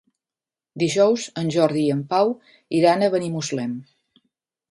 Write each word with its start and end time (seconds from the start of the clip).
Dijous 0.83 1.25
en 1.41 1.51
Jordi 1.57 1.83
i 1.89 1.91
en 1.97 2.01
Pau 2.13 2.33
iran 2.79 3.05
a 3.05 3.09
Benimuslem. 3.17 3.77